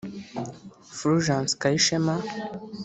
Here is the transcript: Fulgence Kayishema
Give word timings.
Fulgence 0.97 1.53
Kayishema 1.61 2.15